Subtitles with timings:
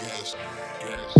[0.00, 0.34] gas,
[0.80, 1.19] gas.